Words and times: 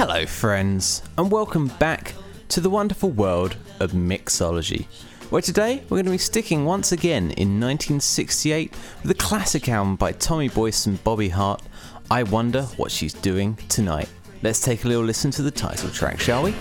Hello, 0.00 0.24
friends, 0.26 1.02
and 1.18 1.28
welcome 1.28 1.66
back 1.80 2.14
to 2.50 2.60
the 2.60 2.70
wonderful 2.70 3.10
world 3.10 3.56
of 3.80 3.90
mixology, 3.90 4.86
where 5.28 5.42
today 5.42 5.82
we're 5.88 5.96
going 5.96 6.04
to 6.04 6.12
be 6.12 6.18
sticking 6.18 6.64
once 6.64 6.92
again 6.92 7.32
in 7.32 7.58
1968 7.58 8.72
with 9.02 9.10
a 9.10 9.14
classic 9.14 9.68
album 9.68 9.96
by 9.96 10.12
Tommy 10.12 10.50
Boyce 10.50 10.86
and 10.86 11.02
Bobby 11.02 11.30
Hart. 11.30 11.62
I 12.12 12.22
wonder 12.22 12.62
what 12.76 12.92
she's 12.92 13.12
doing 13.12 13.56
tonight. 13.68 14.08
Let's 14.40 14.60
take 14.60 14.84
a 14.84 14.86
little 14.86 15.02
listen 15.02 15.32
to 15.32 15.42
the 15.42 15.50
title 15.50 15.90
track, 15.90 16.20
shall 16.20 16.44
we? 16.44 16.54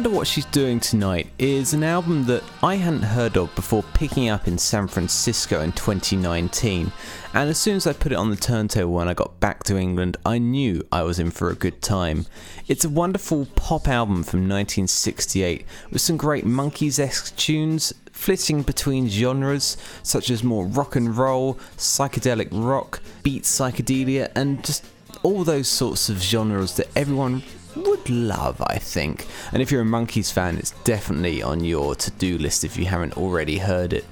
Wonder 0.00 0.16
What 0.16 0.28
She's 0.28 0.46
Doing 0.46 0.80
Tonight 0.80 1.28
is 1.38 1.74
an 1.74 1.84
album 1.84 2.24
that 2.24 2.42
I 2.62 2.76
hadn't 2.76 3.02
heard 3.02 3.36
of 3.36 3.54
before 3.54 3.82
picking 3.92 4.30
up 4.30 4.48
in 4.48 4.56
San 4.56 4.88
Francisco 4.88 5.60
in 5.60 5.72
2019. 5.72 6.90
And 7.34 7.50
as 7.50 7.58
soon 7.58 7.76
as 7.76 7.86
I 7.86 7.92
put 7.92 8.10
it 8.10 8.14
on 8.14 8.30
the 8.30 8.36
turntable 8.36 8.94
when 8.94 9.08
I 9.08 9.12
got 9.12 9.38
back 9.40 9.62
to 9.64 9.76
England, 9.76 10.16
I 10.24 10.38
knew 10.38 10.86
I 10.90 11.02
was 11.02 11.18
in 11.18 11.30
for 11.30 11.50
a 11.50 11.54
good 11.54 11.82
time. 11.82 12.24
It's 12.66 12.86
a 12.86 12.88
wonderful 12.88 13.44
pop 13.56 13.88
album 13.88 14.22
from 14.22 14.48
1968 14.48 15.66
with 15.90 16.00
some 16.00 16.16
great 16.16 16.46
Monkees 16.46 16.98
esque 16.98 17.36
tunes, 17.36 17.92
flitting 18.10 18.62
between 18.62 19.06
genres 19.06 19.76
such 20.02 20.30
as 20.30 20.42
more 20.42 20.64
rock 20.64 20.96
and 20.96 21.14
roll, 21.14 21.58
psychedelic 21.76 22.48
rock, 22.52 23.02
beat 23.22 23.42
psychedelia, 23.42 24.32
and 24.34 24.64
just 24.64 24.82
all 25.22 25.44
those 25.44 25.68
sorts 25.68 26.08
of 26.08 26.22
genres 26.22 26.76
that 26.76 26.88
everyone 26.96 27.42
would 27.80 28.08
love, 28.08 28.62
I 28.62 28.78
think. 28.78 29.26
And 29.52 29.60
if 29.60 29.70
you're 29.70 29.82
a 29.82 29.84
Monkees 29.84 30.32
fan, 30.32 30.56
it's 30.58 30.72
definitely 30.84 31.42
on 31.42 31.64
your 31.64 31.94
to 31.96 32.10
do 32.12 32.38
list 32.38 32.64
if 32.64 32.76
you 32.76 32.86
haven't 32.86 33.16
already 33.16 33.58
heard 33.58 33.92
it. 33.92 34.04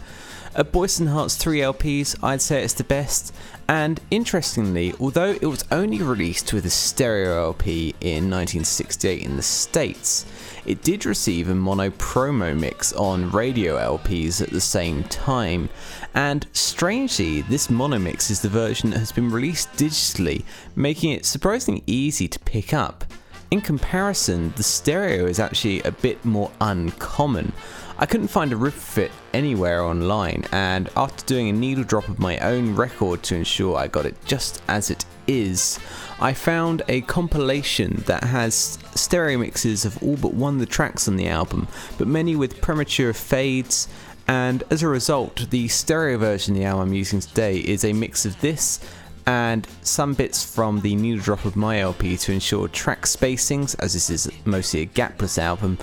At 0.55 0.73
Boyce 0.73 0.99
and 0.99 1.11
Hart's 1.11 1.37
3 1.37 1.61
LPs, 1.61 2.17
I'd 2.21 2.43
say 2.43 2.65
it's 2.65 2.75
the 2.75 2.83
best. 2.83 3.33
And 3.69 4.01
interestingly, 4.11 4.95
although 4.99 5.37
it 5.41 5.47
was 5.47 5.65
only 5.71 6.03
released 6.03 6.53
with 6.53 6.65
a 6.65 6.71
stereo 6.71 7.49
LP 7.49 7.91
in 8.01 8.31
1968 8.31 9.23
in 9.23 9.37
the 9.37 9.43
States, 9.43 10.27
it 10.65 10.83
did 10.83 11.07
receive 11.07 11.49
a 11.49 11.55
mono 11.55 11.91
promo 11.91 12.59
mix 12.59 12.93
on 12.95 13.31
radio 13.31 13.77
LPs 13.77 14.43
at 14.43 14.51
the 14.51 14.61
same 14.61 15.05
time. 15.05 15.69
And 16.15 16.47
strangely, 16.53 17.43
this 17.43 17.71
mono 17.71 17.99
mix 17.99 18.31
is 18.31 18.41
the 18.41 18.49
version 18.49 18.91
that 18.91 18.99
has 18.99 19.13
been 19.13 19.31
released 19.31 19.71
digitally, 19.75 20.45
making 20.75 21.13
it 21.13 21.25
surprisingly 21.25 21.85
easy 21.87 22.27
to 22.27 22.39
pick 22.41 22.73
up. 22.73 23.05
In 23.51 23.63
comparison, 23.63 24.53
the 24.57 24.63
stereo 24.63 25.25
is 25.25 25.41
actually 25.41 25.81
a 25.83 25.91
bit 25.91 26.23
more 26.23 26.51
uncommon. 26.61 27.55
I 27.97 28.05
couldn't 28.05 28.29
find 28.29 28.53
a 28.53 28.57
rip 28.57 28.75
fit 28.75 29.11
anywhere 29.33 29.83
online, 29.83 30.45
and 30.53 30.91
after 30.95 31.25
doing 31.25 31.49
a 31.49 31.53
needle 31.53 31.83
drop 31.83 32.09
of 32.09 32.19
my 32.19 32.39
own 32.41 32.77
record 32.77 33.23
to 33.25 33.37
ensure 33.37 33.79
I 33.79 33.87
got 33.87 34.05
it 34.05 34.17
just 34.27 34.63
as 34.69 34.91
it 34.91 35.07
is, 35.27 35.79
I 36.21 36.35
found 36.35 36.83
a 36.89 37.01
compilation 37.03 38.03
that 38.07 38.25
has 38.25 38.79
stereo 38.95 39.39
mixes 39.39 39.87
of 39.87 40.03
all 40.03 40.17
but 40.17 40.35
one 40.35 40.55
of 40.55 40.61
the 40.61 40.67
tracks 40.67 41.09
on 41.09 41.17
the 41.17 41.29
album, 41.29 41.69
but 41.97 42.07
many 42.07 42.37
with 42.37 42.61
premature 42.61 43.15
fades. 43.15 43.89
And 44.31 44.63
as 44.69 44.83
a 44.83 44.89
result, 44.89 45.49
the 45.49 45.69
stereo 45.69 46.19
version 46.19 46.55
of 46.55 46.61
the 46.61 46.67
album 46.67 46.89
I'm 46.89 46.95
using 46.95 47.21
today 47.21 47.61
is 47.61 47.83
a 47.83 47.95
mix 47.95 48.27
of 48.27 48.39
this 48.43 48.79
and 49.29 49.69
some 49.83 50.15
bits 50.15 50.43
from 50.43 50.81
the 50.81 50.97
needle 50.97 51.23
drop 51.23 51.45
of 51.45 51.55
my 51.55 51.81
LP 51.81 52.17
to 52.17 52.33
ensure 52.33 52.67
track 52.67 53.03
spacings, 53.03 53.77
as 53.79 53.93
this 53.93 54.09
is 54.09 54.31
mostly 54.47 54.81
a 54.81 54.87
gapless 54.87 55.37
album, 55.37 55.77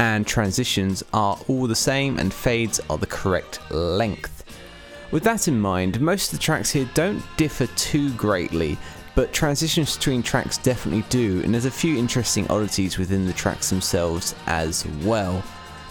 and 0.00 0.26
transitions 0.26 1.04
are 1.14 1.38
all 1.46 1.68
the 1.68 1.76
same 1.76 2.18
and 2.18 2.34
fades 2.34 2.80
are 2.90 2.98
the 2.98 3.06
correct 3.06 3.60
length. 3.70 4.42
With 5.12 5.22
that 5.22 5.46
in 5.46 5.60
mind, 5.60 6.00
most 6.00 6.32
of 6.32 6.40
the 6.40 6.42
tracks 6.42 6.72
here 6.72 6.90
don't 6.94 7.22
differ 7.36 7.68
too 7.76 8.12
greatly, 8.14 8.76
but 9.14 9.32
transitions 9.32 9.96
between 9.96 10.20
tracks 10.20 10.58
definitely 10.58 11.04
do, 11.08 11.40
and 11.44 11.54
there's 11.54 11.66
a 11.66 11.70
few 11.70 11.96
interesting 11.96 12.48
oddities 12.48 12.98
within 12.98 13.26
the 13.26 13.32
tracks 13.32 13.70
themselves 13.70 14.34
as 14.46 14.84
well. 15.04 15.40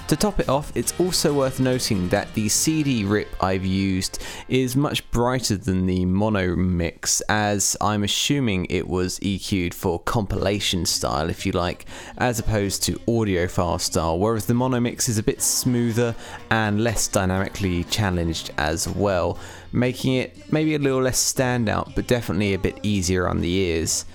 To 0.07 0.15
top 0.15 0.39
it 0.39 0.47
off, 0.47 0.71
it's 0.73 0.97
also 1.01 1.33
worth 1.33 1.59
noting 1.59 2.07
that 2.09 2.33
the 2.33 2.47
CD 2.47 3.03
rip 3.03 3.27
I've 3.43 3.65
used 3.65 4.23
is 4.47 4.73
much 4.73 5.09
brighter 5.11 5.57
than 5.57 5.85
the 5.85 6.05
mono 6.05 6.55
mix, 6.55 7.19
as 7.27 7.75
I'm 7.81 8.05
assuming 8.05 8.67
it 8.69 8.87
was 8.87 9.19
EQ'd 9.19 9.73
for 9.73 9.99
compilation 9.99 10.85
style, 10.85 11.29
if 11.29 11.45
you 11.45 11.51
like, 11.51 11.87
as 12.19 12.39
opposed 12.39 12.83
to 12.83 12.93
audiophile 12.99 13.81
style, 13.81 14.17
whereas 14.17 14.45
the 14.45 14.53
mono 14.53 14.79
mix 14.79 15.09
is 15.09 15.17
a 15.17 15.23
bit 15.23 15.41
smoother 15.41 16.15
and 16.51 16.81
less 16.81 17.09
dynamically 17.09 17.83
challenged 17.83 18.51
as 18.57 18.87
well, 18.87 19.37
making 19.73 20.13
it 20.13 20.53
maybe 20.53 20.75
a 20.75 20.79
little 20.79 21.01
less 21.01 21.21
standout, 21.33 21.93
but 21.95 22.07
definitely 22.07 22.53
a 22.53 22.59
bit 22.59 22.79
easier 22.81 23.27
on 23.27 23.41
the 23.41 23.51
ears. 23.51 24.05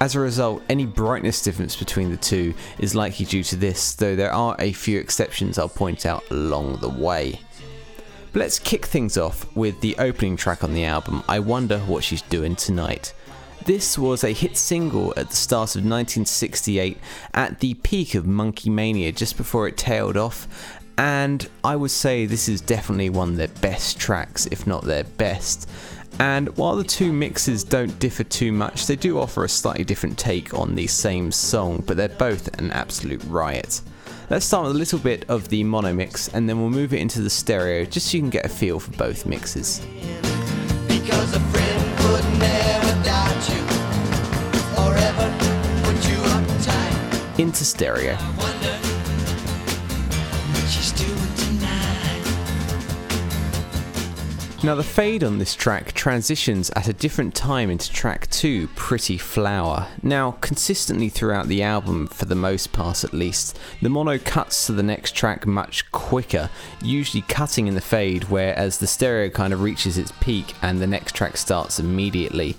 As 0.00 0.14
a 0.14 0.20
result, 0.20 0.62
any 0.68 0.86
brightness 0.86 1.42
difference 1.42 1.74
between 1.74 2.10
the 2.10 2.16
two 2.16 2.54
is 2.78 2.94
likely 2.94 3.26
due 3.26 3.42
to 3.42 3.56
this, 3.56 3.94
though 3.94 4.14
there 4.14 4.32
are 4.32 4.54
a 4.60 4.72
few 4.72 5.00
exceptions 5.00 5.58
I'll 5.58 5.68
point 5.68 6.06
out 6.06 6.22
along 6.30 6.76
the 6.76 6.88
way. 6.88 7.40
But 8.32 8.40
let's 8.40 8.60
kick 8.60 8.86
things 8.86 9.18
off 9.18 9.56
with 9.56 9.80
the 9.80 9.96
opening 9.98 10.36
track 10.36 10.62
on 10.62 10.72
the 10.72 10.84
album, 10.84 11.24
I 11.28 11.40
Wonder 11.40 11.80
What 11.80 12.04
She's 12.04 12.22
Doing 12.22 12.54
Tonight. 12.54 13.12
This 13.64 13.98
was 13.98 14.22
a 14.22 14.32
hit 14.32 14.56
single 14.56 15.12
at 15.16 15.30
the 15.30 15.36
start 15.36 15.70
of 15.70 15.82
1968 15.82 16.96
at 17.34 17.58
the 17.58 17.74
peak 17.74 18.14
of 18.14 18.24
Monkee 18.24 18.70
Mania 18.70 19.10
just 19.10 19.36
before 19.36 19.66
it 19.66 19.76
tailed 19.76 20.16
off, 20.16 20.46
and 20.96 21.48
I 21.64 21.74
would 21.74 21.90
say 21.90 22.24
this 22.24 22.48
is 22.48 22.60
definitely 22.60 23.10
one 23.10 23.30
of 23.30 23.36
their 23.36 23.48
best 23.48 23.98
tracks, 23.98 24.46
if 24.46 24.66
not 24.66 24.84
their 24.84 25.04
best. 25.04 25.68
And 26.20 26.48
while 26.56 26.74
the 26.74 26.84
two 26.84 27.12
mixes 27.12 27.62
don't 27.62 27.96
differ 28.00 28.24
too 28.24 28.50
much, 28.50 28.86
they 28.86 28.96
do 28.96 29.20
offer 29.20 29.44
a 29.44 29.48
slightly 29.48 29.84
different 29.84 30.18
take 30.18 30.52
on 30.52 30.74
the 30.74 30.88
same 30.88 31.30
song, 31.30 31.84
but 31.86 31.96
they're 31.96 32.08
both 32.08 32.58
an 32.58 32.72
absolute 32.72 33.22
riot. 33.24 33.80
Let's 34.28 34.44
start 34.44 34.66
with 34.66 34.74
a 34.74 34.78
little 34.78 34.98
bit 34.98 35.24
of 35.30 35.48
the 35.48 35.62
mono 35.64 35.92
mix 35.92 36.28
and 36.28 36.48
then 36.48 36.60
we'll 36.60 36.70
move 36.70 36.92
it 36.92 36.98
into 36.98 37.20
the 37.20 37.30
stereo 37.30 37.84
just 37.84 38.10
so 38.10 38.16
you 38.16 38.22
can 38.22 38.30
get 38.30 38.44
a 38.44 38.48
feel 38.48 38.80
for 38.80 38.90
both 38.92 39.26
mixes. 39.26 39.80
Into 47.38 47.64
stereo. 47.64 48.57
Now, 54.60 54.74
the 54.74 54.82
fade 54.82 55.22
on 55.22 55.38
this 55.38 55.54
track 55.54 55.92
transitions 55.92 56.68
at 56.70 56.88
a 56.88 56.92
different 56.92 57.32
time 57.32 57.70
into 57.70 57.92
track 57.92 58.28
2, 58.30 58.66
Pretty 58.74 59.16
Flower. 59.16 59.86
Now, 60.02 60.32
consistently 60.32 61.08
throughout 61.08 61.46
the 61.46 61.62
album, 61.62 62.08
for 62.08 62.24
the 62.24 62.34
most 62.34 62.72
part 62.72 63.04
at 63.04 63.12
least, 63.12 63.56
the 63.80 63.88
mono 63.88 64.18
cuts 64.18 64.66
to 64.66 64.72
the 64.72 64.82
next 64.82 65.14
track 65.14 65.46
much 65.46 65.88
quicker, 65.92 66.50
usually 66.82 67.22
cutting 67.28 67.68
in 67.68 67.76
the 67.76 67.80
fade, 67.80 68.24
whereas 68.24 68.78
the 68.78 68.88
stereo 68.88 69.30
kind 69.30 69.52
of 69.52 69.62
reaches 69.62 69.96
its 69.96 70.12
peak 70.18 70.54
and 70.60 70.80
the 70.80 70.88
next 70.88 71.14
track 71.14 71.36
starts 71.36 71.78
immediately. 71.78 72.56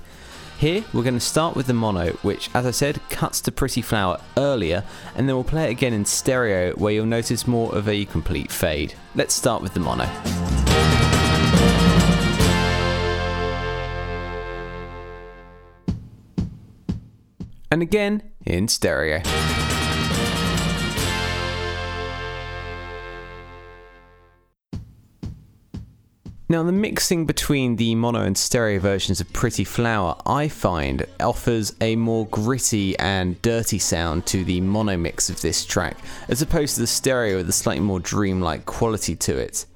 Here, 0.57 0.85
we're 0.93 1.03
going 1.03 1.15
to 1.15 1.19
start 1.19 1.57
with 1.57 1.67
the 1.67 1.73
mono, 1.73 2.11
which, 2.21 2.49
as 2.53 2.65
I 2.65 2.71
said, 2.71 3.01
cuts 3.09 3.41
to 3.41 3.51
Pretty 3.51 3.81
Flower 3.81 4.21
earlier, 4.37 4.85
and 5.15 5.27
then 5.27 5.35
we'll 5.35 5.43
play 5.43 5.65
it 5.65 5.71
again 5.71 5.93
in 5.93 6.05
stereo, 6.05 6.71
where 6.75 6.93
you'll 6.93 7.05
notice 7.05 7.45
more 7.45 7.75
of 7.75 7.89
a 7.89 8.05
complete 8.05 8.53
fade. 8.53 8.93
Let's 9.15 9.33
start 9.33 9.61
with 9.61 9.73
the 9.73 9.81
mono. 9.81 10.09
And 17.71 17.81
again 17.81 18.23
in 18.45 18.67
stereo. 18.67 19.21
Now, 26.51 26.63
the 26.63 26.71
mixing 26.71 27.27
between 27.27 27.75
the 27.75 27.93
mono 27.93 28.21
and 28.21 28.35
stereo 28.35 28.79
versions 28.79 29.21
of 29.21 29.31
Pretty 29.33 29.63
Flower, 29.63 30.19
I 30.25 30.47
find, 30.47 31.05
offers 31.19 31.75
a 31.79 31.95
more 31.95 32.25
gritty 32.25 32.97
and 32.97 33.39
dirty 33.43 33.77
sound 33.77 34.25
to 34.25 34.43
the 34.43 34.59
mono 34.59 34.97
mix 34.97 35.29
of 35.29 35.41
this 35.41 35.63
track, 35.63 35.95
as 36.27 36.41
opposed 36.41 36.73
to 36.73 36.81
the 36.81 36.87
stereo 36.87 37.37
with 37.37 37.49
a 37.49 37.53
slightly 37.53 37.83
more 37.83 37.99
dreamlike 37.99 38.65
quality 38.65 39.15
to 39.17 39.37
it. 39.37 39.67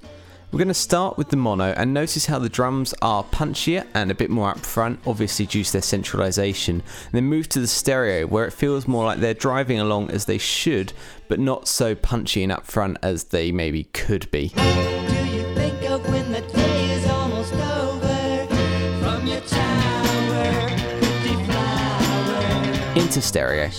We're 0.54 0.58
going 0.58 0.68
to 0.68 0.74
start 0.74 1.18
with 1.18 1.30
the 1.30 1.36
mono 1.36 1.72
and 1.72 1.92
notice 1.92 2.26
how 2.26 2.38
the 2.38 2.48
drums 2.48 2.94
are 3.02 3.24
punchier 3.24 3.88
and 3.92 4.12
a 4.12 4.14
bit 4.14 4.30
more 4.30 4.50
up 4.50 4.60
front, 4.60 5.00
obviously 5.04 5.46
due 5.46 5.64
to 5.64 5.72
their 5.72 5.82
centralization. 5.82 6.76
And 6.76 7.12
then 7.12 7.24
move 7.24 7.48
to 7.48 7.58
the 7.58 7.66
stereo 7.66 8.24
where 8.28 8.44
it 8.44 8.52
feels 8.52 8.86
more 8.86 9.04
like 9.04 9.18
they're 9.18 9.34
driving 9.34 9.80
along 9.80 10.12
as 10.12 10.26
they 10.26 10.38
should, 10.38 10.92
but 11.26 11.40
not 11.40 11.66
so 11.66 11.96
punchy 11.96 12.44
and 12.44 12.52
up 12.52 12.66
front 12.66 12.98
as 13.02 13.24
they 13.24 13.50
maybe 13.50 13.82
could 13.82 14.30
be. 14.30 14.52
Into 22.94 23.20
stereo. 23.20 23.70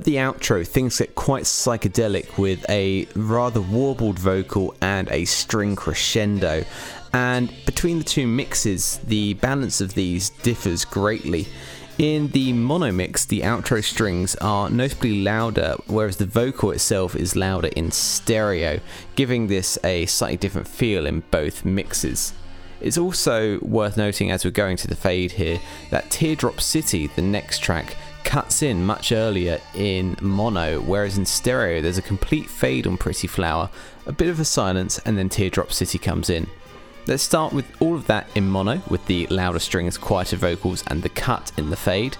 At 0.00 0.04
the 0.04 0.16
outro, 0.16 0.66
things 0.66 0.96
get 0.96 1.14
quite 1.14 1.42
psychedelic 1.44 2.38
with 2.38 2.64
a 2.70 3.06
rather 3.14 3.60
warbled 3.60 4.18
vocal 4.18 4.74
and 4.80 5.06
a 5.10 5.26
string 5.26 5.76
crescendo. 5.76 6.64
And 7.12 7.52
between 7.66 7.98
the 7.98 8.04
two 8.04 8.26
mixes, 8.26 8.96
the 9.04 9.34
balance 9.34 9.82
of 9.82 9.92
these 9.92 10.30
differs 10.30 10.86
greatly. 10.86 11.48
In 11.98 12.28
the 12.28 12.54
mono 12.54 12.90
mix, 12.92 13.26
the 13.26 13.42
outro 13.42 13.84
strings 13.84 14.36
are 14.36 14.70
notably 14.70 15.22
louder, 15.22 15.74
whereas 15.86 16.16
the 16.16 16.24
vocal 16.24 16.70
itself 16.70 17.14
is 17.14 17.36
louder 17.36 17.68
in 17.76 17.90
stereo, 17.90 18.80
giving 19.16 19.48
this 19.48 19.78
a 19.84 20.06
slightly 20.06 20.38
different 20.38 20.66
feel 20.66 21.04
in 21.04 21.20
both 21.30 21.66
mixes. 21.66 22.32
It's 22.80 22.96
also 22.96 23.58
worth 23.60 23.98
noting 23.98 24.30
as 24.30 24.46
we're 24.46 24.50
going 24.52 24.78
to 24.78 24.88
the 24.88 24.96
fade 24.96 25.32
here 25.32 25.60
that 25.90 26.10
Teardrop 26.10 26.62
City, 26.62 27.08
the 27.08 27.20
next 27.20 27.58
track, 27.58 27.96
cuts 28.24 28.62
in 28.62 28.84
much 28.84 29.12
earlier 29.12 29.60
in 29.74 30.16
mono, 30.20 30.80
whereas 30.80 31.18
in 31.18 31.26
stereo 31.26 31.80
there's 31.80 31.98
a 31.98 32.02
complete 32.02 32.48
fade 32.48 32.86
on 32.86 32.96
Pretty 32.96 33.26
Flower, 33.26 33.70
a 34.06 34.12
bit 34.12 34.28
of 34.28 34.40
a 34.40 34.44
silence, 34.44 34.98
and 35.00 35.18
then 35.18 35.28
Teardrop 35.28 35.72
City 35.72 35.98
comes 35.98 36.30
in. 36.30 36.46
Let's 37.06 37.22
start 37.22 37.52
with 37.52 37.66
all 37.80 37.94
of 37.94 38.06
that 38.06 38.28
in 38.34 38.48
mono, 38.48 38.82
with 38.88 39.04
the 39.06 39.26
louder 39.28 39.58
strings, 39.58 39.98
quieter 39.98 40.36
vocals, 40.36 40.84
and 40.86 41.02
the 41.02 41.08
cut 41.08 41.50
in 41.56 41.70
the 41.70 41.76
fade. 41.76 42.16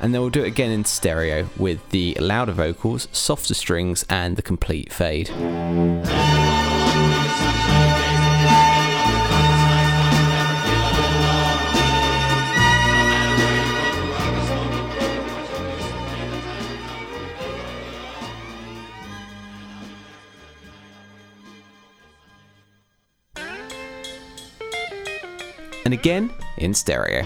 And 0.00 0.14
then 0.14 0.20
we'll 0.20 0.30
do 0.30 0.44
it 0.44 0.48
again 0.48 0.70
in 0.70 0.84
stereo 0.84 1.48
with 1.56 1.88
the 1.90 2.16
louder 2.20 2.52
vocals, 2.52 3.08
softer 3.10 3.54
strings, 3.54 4.04
and 4.08 4.36
the 4.36 4.42
complete 4.42 4.92
fade. 4.92 5.28
And 25.88 25.94
again 25.94 26.30
in 26.58 26.74
stereo. 26.74 27.24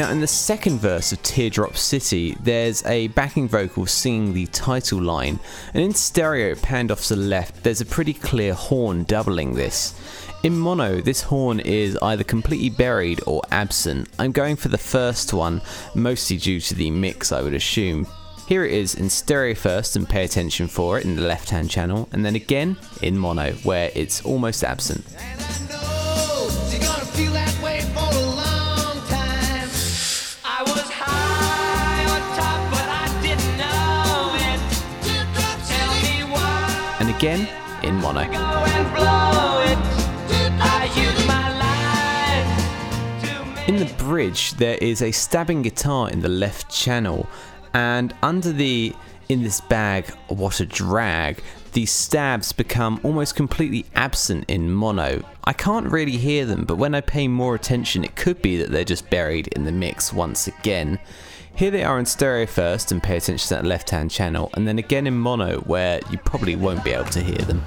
Now, 0.00 0.10
in 0.10 0.20
the 0.20 0.26
second 0.26 0.78
verse 0.78 1.12
of 1.12 1.22
Teardrop 1.22 1.76
City, 1.76 2.34
there's 2.40 2.82
a 2.86 3.08
backing 3.08 3.46
vocal 3.46 3.84
singing 3.84 4.32
the 4.32 4.46
title 4.46 4.98
line, 4.98 5.38
and 5.74 5.84
in 5.84 5.92
stereo, 5.92 6.54
panned 6.54 6.90
off 6.90 7.04
to 7.08 7.16
the 7.16 7.20
left, 7.20 7.62
there's 7.62 7.82
a 7.82 7.84
pretty 7.84 8.14
clear 8.14 8.54
horn 8.54 9.04
doubling 9.04 9.52
this. 9.52 9.92
In 10.42 10.58
mono, 10.58 11.02
this 11.02 11.20
horn 11.20 11.60
is 11.60 11.98
either 12.00 12.24
completely 12.24 12.70
buried 12.70 13.20
or 13.26 13.42
absent. 13.50 14.08
I'm 14.18 14.32
going 14.32 14.56
for 14.56 14.68
the 14.68 14.78
first 14.78 15.34
one, 15.34 15.60
mostly 15.94 16.38
due 16.38 16.60
to 16.62 16.74
the 16.74 16.90
mix, 16.90 17.30
I 17.30 17.42
would 17.42 17.52
assume. 17.52 18.06
Here 18.48 18.64
it 18.64 18.72
is 18.72 18.94
in 18.94 19.10
stereo 19.10 19.54
first, 19.54 19.96
and 19.96 20.08
pay 20.08 20.24
attention 20.24 20.66
for 20.66 20.98
it 20.98 21.04
in 21.04 21.14
the 21.14 21.28
left 21.28 21.50
hand 21.50 21.68
channel, 21.68 22.08
and 22.12 22.24
then 22.24 22.36
again 22.36 22.78
in 23.02 23.18
mono, 23.18 23.52
where 23.64 23.90
it's 23.94 24.24
almost 24.24 24.64
absent. 24.64 25.04
Again 37.20 37.46
in 37.82 37.94
mono. 37.96 38.22
In 43.66 43.76
the 43.76 43.92
bridge, 43.98 44.52
there 44.54 44.78
is 44.80 45.02
a 45.02 45.12
stabbing 45.12 45.60
guitar 45.60 46.08
in 46.08 46.20
the 46.20 46.30
left 46.30 46.70
channel, 46.70 47.28
and 47.74 48.14
under 48.22 48.52
the 48.52 48.94
in 49.28 49.42
this 49.42 49.60
bag, 49.60 50.08
what 50.28 50.60
a 50.60 50.66
drag, 50.66 51.42
these 51.72 51.92
stabs 51.92 52.54
become 52.54 52.98
almost 53.04 53.36
completely 53.36 53.84
absent 53.94 54.46
in 54.48 54.72
mono. 54.72 55.22
I 55.44 55.52
can't 55.52 55.92
really 55.92 56.16
hear 56.16 56.46
them, 56.46 56.64
but 56.64 56.78
when 56.78 56.94
I 56.94 57.02
pay 57.02 57.28
more 57.28 57.54
attention, 57.54 58.02
it 58.02 58.16
could 58.16 58.40
be 58.40 58.56
that 58.56 58.70
they're 58.70 58.82
just 58.82 59.10
buried 59.10 59.48
in 59.48 59.64
the 59.64 59.72
mix 59.72 60.10
once 60.10 60.48
again. 60.48 60.98
Here 61.54 61.70
they 61.70 61.84
are 61.84 61.98
in 61.98 62.06
stereo 62.06 62.46
first 62.46 62.90
and 62.90 63.02
pay 63.02 63.16
attention 63.18 63.48
to 63.48 63.54
that 63.54 63.64
left 63.66 63.90
hand 63.90 64.10
channel, 64.10 64.50
and 64.54 64.66
then 64.66 64.78
again 64.78 65.06
in 65.06 65.18
mono 65.18 65.58
where 65.60 66.00
you 66.10 66.18
probably 66.18 66.56
won't 66.56 66.82
be 66.84 66.92
able 66.92 67.04
to 67.06 67.20
hear 67.20 67.36
them. 67.38 67.62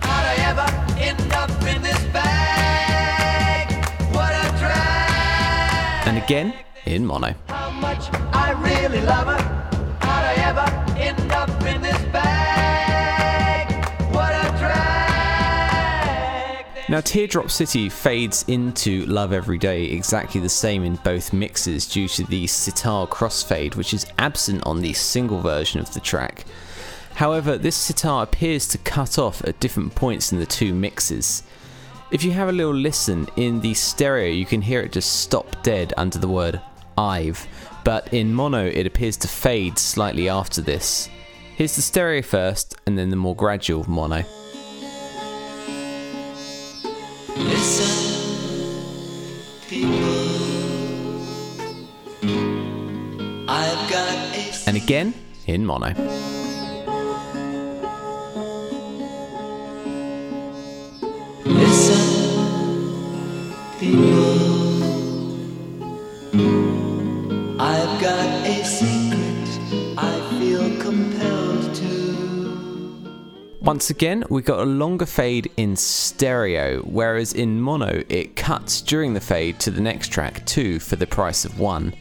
And 6.05 6.17
again 6.17 6.53
in 6.85 7.05
mono. 7.05 7.33
Now, 16.93 17.01
Teardrop 17.01 17.49
City 17.49 17.89
fades 17.89 18.45
into 18.47 19.07
Love 19.07 19.33
Every 19.33 19.57
Day 19.57 19.85
exactly 19.85 20.39
the 20.39 20.47
same 20.47 20.83
in 20.83 20.97
both 20.97 21.33
mixes 21.33 21.87
due 21.87 22.07
to 22.09 22.23
the 22.23 22.45
sitar 22.45 23.07
crossfade, 23.07 23.75
which 23.75 23.95
is 23.95 24.05
absent 24.19 24.61
on 24.67 24.79
the 24.79 24.93
single 24.93 25.41
version 25.41 25.79
of 25.79 25.91
the 25.95 25.99
track. 25.99 26.45
However, 27.15 27.57
this 27.57 27.75
sitar 27.75 28.21
appears 28.21 28.67
to 28.67 28.77
cut 28.77 29.17
off 29.17 29.43
at 29.43 29.59
different 29.59 29.95
points 29.95 30.31
in 30.31 30.37
the 30.37 30.45
two 30.45 30.75
mixes. 30.75 31.41
If 32.11 32.23
you 32.23 32.29
have 32.33 32.49
a 32.49 32.51
little 32.51 32.75
listen, 32.75 33.27
in 33.37 33.59
the 33.61 33.73
stereo 33.73 34.29
you 34.29 34.45
can 34.45 34.61
hear 34.61 34.81
it 34.81 34.91
just 34.91 35.21
stop 35.21 35.63
dead 35.63 35.95
under 35.97 36.19
the 36.19 36.27
word 36.27 36.61
I've, 36.95 37.47
but 37.83 38.13
in 38.13 38.31
mono 38.31 38.67
it 38.67 38.85
appears 38.85 39.17
to 39.17 39.27
fade 39.27 39.79
slightly 39.79 40.29
after 40.29 40.61
this. 40.61 41.09
Here's 41.55 41.75
the 41.75 41.81
stereo 41.81 42.21
first, 42.21 42.75
and 42.85 42.95
then 42.99 43.09
the 43.09 43.15
more 43.15 43.35
gradual 43.35 43.89
mono. 43.89 44.23
And 54.65 54.77
again 54.77 55.13
in 55.45 55.65
mono. 55.65 55.93
Listen, 61.45 62.03
people. 63.79 64.83
I've 67.59 68.01
got 68.01 68.42
Once 73.73 73.89
again, 73.89 74.23
we 74.29 74.39
got 74.43 74.59
a 74.59 74.65
longer 74.65 75.07
fade 75.07 75.51
in 75.57 75.75
stereo, 75.75 76.79
whereas 76.83 77.33
in 77.33 77.59
mono 77.59 78.03
it 78.07 78.35
cuts 78.35 78.83
during 78.83 79.15
the 79.15 79.19
fade 79.19 79.59
to 79.59 79.71
the 79.71 79.81
next 79.81 80.09
track, 80.09 80.45
2 80.45 80.77
for 80.79 80.95
the 80.95 81.07
price 81.07 81.43
of 81.43 81.59
1. 81.59 81.91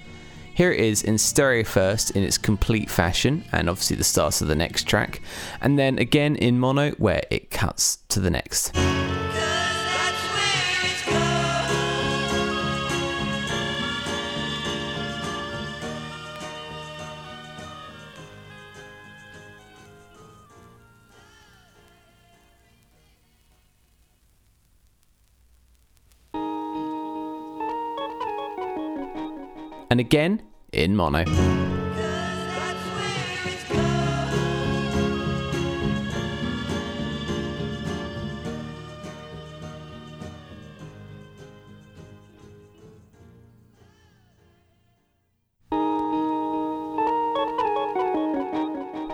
Here 0.53 0.71
it 0.71 0.81
is 0.81 1.03
in 1.03 1.17
stereo 1.17 1.65
first 1.65 2.11
in 2.11 2.25
its 2.25 2.37
complete 2.37 2.91
fashion, 2.91 3.43
and 3.53 3.71
obviously 3.71 3.97
the 3.97 4.05
start 4.05 4.43
of 4.43 4.49
the 4.49 4.55
next 4.55 4.87
track, 4.87 5.23
and 5.63 5.79
then 5.79 5.99
again 5.99 6.37
in 6.37 6.59
mono 6.59 6.91
where 6.99 7.23
it 7.31 7.51
cuts 7.51 8.01
to 8.11 8.21
the 8.21 8.29
next. 8.29 8.77
And 29.93 30.01
again 30.01 30.41
in 30.73 30.97
mono. 30.97 31.23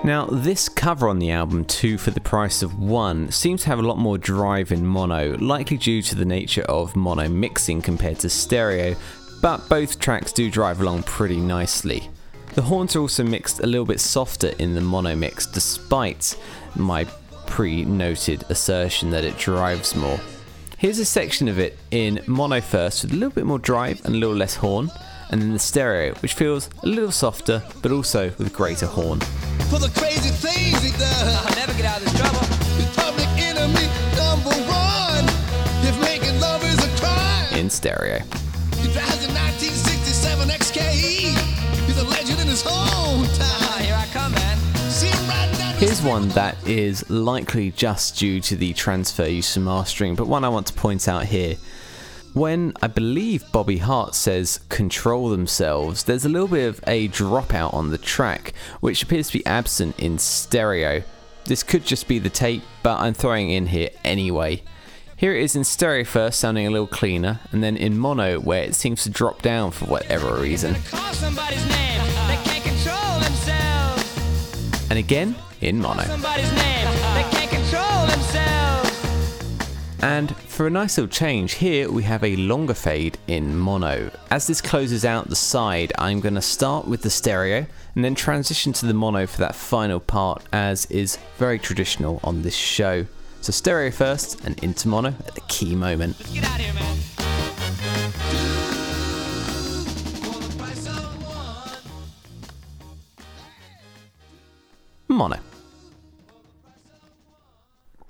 Now, 0.04 0.26
this 0.26 0.70
cover 0.70 1.08
on 1.08 1.18
the 1.18 1.32
album, 1.32 1.64
Two 1.66 1.98
for 1.98 2.12
the 2.12 2.20
Price 2.20 2.62
of 2.62 2.78
One, 2.78 3.30
seems 3.30 3.64
to 3.64 3.66
have 3.66 3.78
a 3.78 3.82
lot 3.82 3.98
more 3.98 4.16
drive 4.16 4.72
in 4.72 4.86
mono, 4.86 5.36
likely 5.38 5.76
due 5.76 6.00
to 6.02 6.14
the 6.14 6.24
nature 6.24 6.62
of 6.62 6.96
mono 6.96 7.28
mixing 7.28 7.82
compared 7.82 8.20
to 8.20 8.30
stereo, 8.30 8.96
but 9.40 9.68
both 9.68 9.98
tracks 9.98 10.32
do 10.32 10.50
drive 10.50 10.80
along 10.80 11.04
pretty 11.04 11.36
nicely. 11.38 12.10
The 12.54 12.62
horns 12.62 12.96
are 12.96 13.00
also 13.00 13.22
mixed 13.22 13.60
a 13.60 13.66
little 13.66 13.86
bit 13.86 14.00
softer 14.00 14.48
in 14.58 14.74
the 14.74 14.80
mono 14.80 15.14
mix, 15.14 15.46
despite 15.46 16.36
my 16.74 17.04
pre 17.46 17.84
noted 17.84 18.44
assertion 18.48 19.10
that 19.10 19.24
it 19.24 19.38
drives 19.38 19.94
more. 19.94 20.18
Here's 20.76 20.98
a 20.98 21.04
section 21.04 21.48
of 21.48 21.58
it 21.58 21.78
in 21.90 22.20
mono 22.26 22.60
first 22.60 23.02
with 23.02 23.12
a 23.12 23.16
little 23.16 23.34
bit 23.34 23.46
more 23.46 23.58
drive 23.58 24.04
and 24.04 24.14
a 24.14 24.18
little 24.18 24.36
less 24.36 24.56
horn, 24.56 24.90
and 25.30 25.42
then 25.42 25.52
the 25.52 25.58
stereo, 25.58 26.14
which 26.16 26.34
feels 26.34 26.70
a 26.82 26.86
little 26.86 27.12
softer 27.12 27.62
but 27.82 27.92
also 27.92 28.32
with 28.38 28.52
greater 28.52 28.86
horn 28.86 29.20
for 29.68 29.78
the 29.78 29.90
crazy 30.00 30.30
things 30.30 30.82
he 30.82 30.90
does. 30.92 31.46
I'll 31.46 31.56
never 31.56 31.74
get 31.74 31.84
out 31.84 31.98
of 31.98 32.04
this 32.04 32.18
trouble. 32.18 32.40
His 32.76 32.88
public 32.96 33.28
enemy 33.36 33.86
number 34.16 34.50
one. 34.64 35.24
If 35.84 36.00
making 36.00 36.40
love 36.40 36.64
is 36.64 36.82
a 36.82 37.00
crime. 37.00 37.58
In 37.58 37.68
stereo. 37.68 38.22
He 38.88 38.94
drives 38.94 39.22
a 39.22 39.28
1967 39.28 40.48
XKE. 40.48 41.86
He's 41.86 41.98
a 41.98 42.04
legend 42.04 42.40
in 42.40 42.46
his 42.46 42.62
hometown. 42.62 43.80
Here 43.82 43.94
I 43.94 44.06
come, 44.14 44.32
man. 44.32 44.56
Here's 45.76 46.00
one 46.00 46.30
that 46.30 46.56
is 46.66 47.08
likely 47.10 47.70
just 47.72 48.16
due 48.18 48.40
to 48.40 48.56
the 48.56 48.72
transfer 48.72 49.26
use 49.26 49.56
and 49.56 49.66
mastering, 49.66 50.14
but 50.14 50.26
one 50.26 50.42
I 50.42 50.48
want 50.48 50.68
to 50.68 50.72
point 50.72 51.06
out 51.06 51.26
here 51.26 51.56
when 52.32 52.72
I 52.80 52.86
believe 52.86 53.44
Bobby 53.52 53.76
Hart 53.76 54.14
says 54.14 54.60
control 54.70 55.28
themselves, 55.28 56.04
there's 56.04 56.24
a 56.24 56.30
little 56.30 56.48
bit 56.48 56.68
of 56.68 56.80
a 56.86 57.08
dropout 57.08 57.74
on 57.74 57.90
the 57.90 57.98
track, 57.98 58.54
which 58.80 59.02
appears 59.02 59.26
to 59.26 59.38
be 59.38 59.44
absent 59.44 60.00
in 60.00 60.16
stereo. 60.18 61.02
This 61.44 61.62
could 61.62 61.84
just 61.84 62.08
be 62.08 62.18
the 62.18 62.30
tape, 62.30 62.62
but 62.82 63.00
I'm 63.00 63.12
throwing 63.12 63.50
in 63.50 63.66
here 63.66 63.90
anyway. 64.02 64.62
Here 65.18 65.34
it 65.34 65.42
is 65.42 65.56
in 65.56 65.64
stereo 65.64 66.04
first, 66.04 66.38
sounding 66.38 66.64
a 66.68 66.70
little 66.70 66.86
cleaner, 66.86 67.40
and 67.50 67.60
then 67.60 67.76
in 67.76 67.98
mono, 67.98 68.38
where 68.38 68.62
it 68.62 68.76
seems 68.76 69.02
to 69.02 69.10
drop 69.10 69.42
down 69.42 69.72
for 69.72 69.86
whatever 69.86 70.36
reason. 70.36 70.76
And 74.88 74.96
again, 74.96 75.34
in 75.60 75.80
mono. 75.80 76.04
And 80.00 80.36
for 80.36 80.68
a 80.68 80.70
nice 80.70 80.96
little 80.96 81.10
change, 81.10 81.54
here 81.54 81.90
we 81.90 82.04
have 82.04 82.22
a 82.22 82.36
longer 82.36 82.74
fade 82.74 83.18
in 83.26 83.58
mono. 83.58 84.12
As 84.30 84.46
this 84.46 84.60
closes 84.60 85.04
out 85.04 85.28
the 85.28 85.34
side, 85.34 85.92
I'm 85.98 86.20
going 86.20 86.36
to 86.36 86.40
start 86.40 86.86
with 86.86 87.02
the 87.02 87.10
stereo 87.10 87.66
and 87.96 88.04
then 88.04 88.14
transition 88.14 88.72
to 88.74 88.86
the 88.86 88.94
mono 88.94 89.26
for 89.26 89.38
that 89.38 89.56
final 89.56 89.98
part, 89.98 90.44
as 90.52 90.86
is 90.86 91.18
very 91.38 91.58
traditional 91.58 92.20
on 92.22 92.42
this 92.42 92.54
show. 92.54 93.06
So, 93.40 93.52
stereo 93.52 93.90
first 93.90 94.44
and 94.44 94.62
into 94.62 94.88
mono 94.88 95.08
at 95.08 95.34
the 95.34 95.40
key 95.42 95.74
moment. 95.74 96.16
Mono. 105.08 105.38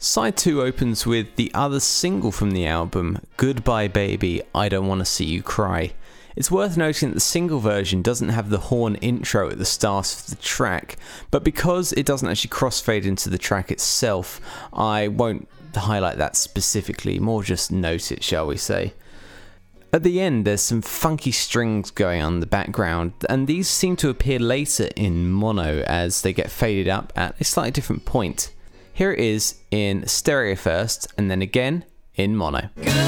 Side 0.01 0.37
2 0.37 0.63
opens 0.63 1.07
with 1.07 1.37
the 1.37 1.51
other 1.55 1.81
single 1.81 2.33
from 2.33 2.53
the 2.53 2.67
album, 2.67 3.19
Goodbye 3.37 3.89
Baby, 3.89 4.43
I 4.55 4.69
Don't 4.69 4.87
Want 4.87 5.01
to 5.01 5.05
See 5.05 5.25
You 5.25 5.43
Cry. 5.43 5.93
It's 6.39 6.53
worth 6.53 6.77
noting 6.77 7.09
that 7.09 7.15
the 7.17 7.21
single 7.21 7.59
version 7.59 8.01
doesn't 8.01 8.29
have 8.29 8.49
the 8.49 8.59
horn 8.59 8.95
intro 8.95 9.51
at 9.51 9.59
the 9.59 9.65
start 9.65 10.15
of 10.15 10.27
the 10.27 10.37
track, 10.37 10.97
but 11.33 11.43
because 11.43 11.93
it 11.95 12.07
doesn't 12.07 12.29
actually 12.29 12.51
crossfade 12.51 13.07
into 13.07 13.29
the 13.29 13.39
track 13.39 13.73
itself, 13.73 14.41
I 14.73 15.09
won't 15.09 15.49
highlight 15.75 16.17
that 16.19 16.37
specifically, 16.37 17.19
more 17.19 17.43
just 17.43 17.73
note 17.73 18.13
it, 18.13 18.23
shall 18.23 18.47
we 18.47 18.57
say. 18.57 18.95
At 19.93 20.05
the 20.05 20.21
end, 20.21 20.45
there's 20.45 20.63
some 20.63 20.81
funky 20.81 21.33
strings 21.33 21.91
going 21.91 22.23
on 22.23 22.35
in 22.35 22.41
the 22.41 22.47
background, 22.47 23.15
and 23.29 23.49
these 23.49 23.67
seem 23.67 23.97
to 23.97 24.09
appear 24.09 24.39
later 24.39 24.91
in 24.95 25.33
mono 25.33 25.81
as 25.89 26.23
they 26.23 26.33
get 26.33 26.53
faded 26.53 26.87
up 26.87 27.13
at 27.17 27.35
a 27.41 27.45
slightly 27.45 27.73
different 27.73 28.05
point. 28.05 28.55
Here 28.93 29.13
it 29.13 29.19
is 29.19 29.57
in 29.73 30.07
stereo 30.07 30.55
first, 30.55 31.13
and 31.19 31.33
then 31.33 31.43
again 31.43 31.85
in 32.15 32.37
mono. 32.37 32.71
And 32.77 33.08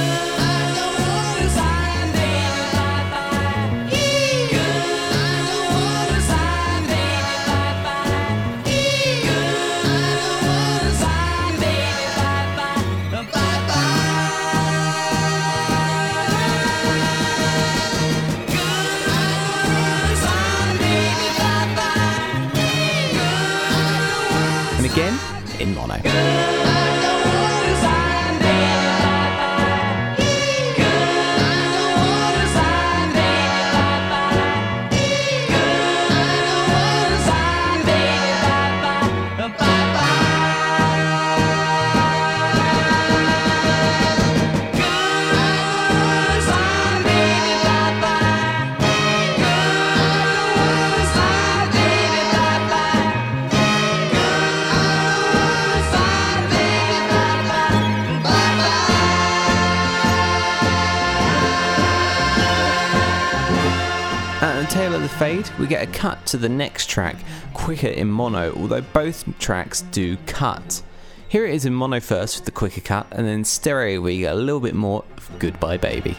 tail 64.90 64.96
of 64.96 65.02
the 65.02 65.16
fade, 65.16 65.48
we 65.58 65.66
get 65.68 65.86
a 65.86 65.90
cut 65.92 66.24
to 66.26 66.36
the 66.36 66.48
next 66.48 66.88
track, 66.90 67.16
quicker 67.54 67.86
in 67.86 68.08
mono, 68.08 68.52
although 68.56 68.80
both 68.80 69.24
tracks 69.38 69.82
do 69.82 70.16
cut. 70.26 70.82
Here 71.28 71.46
it 71.46 71.54
is 71.54 71.64
in 71.64 71.74
mono 71.74 72.00
first 72.00 72.38
with 72.38 72.44
the 72.44 72.50
quicker 72.50 72.80
cut, 72.80 73.06
and 73.12 73.26
then 73.26 73.44
stereo 73.44 74.00
we 74.00 74.18
get 74.18 74.32
a 74.32 74.36
little 74.36 74.58
bit 74.58 74.74
more 74.74 75.04
of 75.16 75.30
Goodbye 75.38 75.76
Baby. 75.76 76.16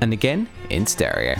And 0.00 0.12
again 0.12 0.48
in 0.70 0.86
stereo. 0.86 1.36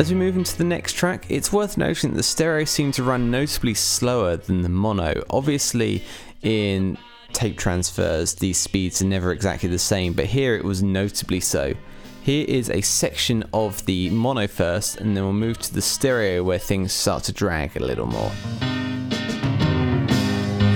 As 0.00 0.10
we 0.10 0.16
move 0.16 0.36
into 0.38 0.56
the 0.56 0.64
next 0.64 0.94
track, 0.94 1.26
it's 1.28 1.52
worth 1.52 1.76
noting 1.76 2.12
that 2.12 2.16
the 2.16 2.22
stereo 2.22 2.64
seems 2.64 2.96
to 2.96 3.02
run 3.02 3.30
notably 3.30 3.74
slower 3.74 4.38
than 4.38 4.62
the 4.62 4.70
mono. 4.70 5.22
Obviously, 5.28 6.02
in 6.40 6.96
tape 7.34 7.58
transfers, 7.58 8.36
these 8.36 8.56
speeds 8.56 9.02
are 9.02 9.04
never 9.04 9.30
exactly 9.30 9.68
the 9.68 9.78
same, 9.78 10.14
but 10.14 10.24
here 10.24 10.56
it 10.56 10.64
was 10.64 10.82
notably 10.82 11.38
so. 11.38 11.74
Here 12.22 12.46
is 12.48 12.70
a 12.70 12.80
section 12.80 13.44
of 13.52 13.84
the 13.84 14.08
mono 14.08 14.46
first, 14.46 14.96
and 14.96 15.14
then 15.14 15.22
we'll 15.22 15.34
move 15.34 15.58
to 15.58 15.74
the 15.74 15.82
stereo 15.82 16.42
where 16.42 16.58
things 16.58 16.94
start 16.94 17.24
to 17.24 17.32
drag 17.34 17.76
a 17.76 17.84
little 17.84 18.06
more. 18.06 18.32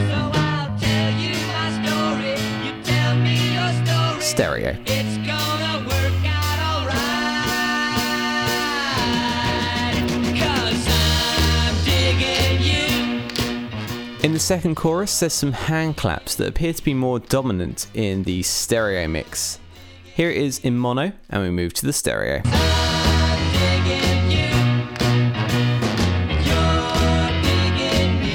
So 0.06 0.32
stereo. 4.20 4.76
In 4.86 5.13
the 14.34 14.40
second 14.40 14.74
chorus, 14.74 15.20
there's 15.20 15.32
some 15.32 15.52
hand 15.52 15.96
claps 15.96 16.34
that 16.34 16.48
appear 16.48 16.72
to 16.72 16.82
be 16.82 16.92
more 16.92 17.20
dominant 17.20 17.86
in 17.94 18.24
the 18.24 18.42
stereo 18.42 19.06
mix. 19.06 19.60
Here 20.02 20.28
it 20.28 20.36
is 20.36 20.58
in 20.58 20.76
mono, 20.76 21.12
and 21.30 21.42
we 21.42 21.50
move 21.50 21.72
to 21.74 21.86
the 21.86 21.92
stereo. 21.92 22.42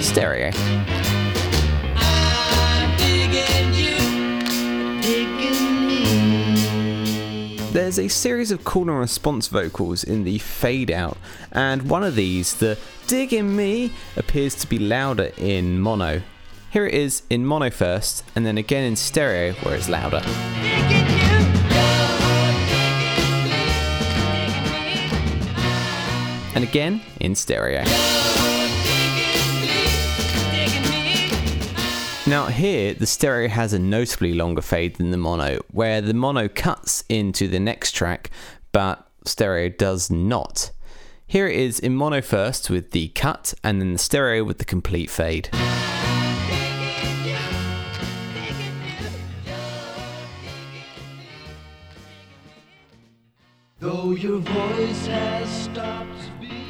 Stereo. 0.02 1.19
There's 7.90 7.98
a 7.98 8.08
series 8.08 8.52
of 8.52 8.64
call 8.64 8.84
and 8.84 9.00
response 9.00 9.48
vocals 9.48 10.04
in 10.04 10.24
the 10.24 10.38
fade 10.38 10.92
out, 10.92 11.18
and 11.52 11.90
one 11.90 12.04
of 12.04 12.14
these, 12.14 12.54
the 12.54 12.78
digging 13.08 13.56
me, 13.56 13.92
appears 14.16 14.54
to 14.58 14.70
be 14.70 14.78
louder 14.78 15.32
in 15.38 15.80
mono. 15.80 16.22
Here 16.70 16.86
it 16.86 16.94
is 16.94 17.24
in 17.32 17.48
mono 17.48 17.72
first, 17.72 18.24
and 18.36 18.46
then 18.46 18.60
again 18.60 18.84
in 18.84 18.96
stereo 18.96 19.54
where 19.64 19.74
it's 19.74 19.90
louder. 19.90 20.22
And 26.54 26.64
again 26.64 27.02
in 27.20 27.34
stereo. 27.34 27.86
Now 32.30 32.46
here, 32.46 32.94
the 32.94 33.08
stereo 33.08 33.50
has 33.50 33.74
a 33.74 33.80
notably 33.80 34.36
longer 34.36 34.62
fade 34.62 34.98
than 34.98 35.10
the 35.10 35.18
mono, 35.18 35.62
where 35.72 36.00
the 36.00 36.14
mono 36.14 36.48
cuts 36.48 37.04
into 37.10 37.48
the 37.48 37.60
next 37.60 37.94
track, 37.94 38.30
but 38.72 39.10
stereo 39.26 39.70
does 39.70 40.12
not. 40.12 40.70
Here 41.26 41.48
it 41.48 41.56
is 41.56 41.80
in 41.80 41.96
mono 41.96 42.22
first 42.22 42.70
with 42.70 42.92
the 42.92 43.08
cut, 43.10 43.56
and 43.64 43.82
then 43.82 43.94
the 43.94 43.98
stereo 43.98 44.44
with 44.44 44.60
the 44.60 44.66
complete 44.66 45.10
fade. 45.10 45.50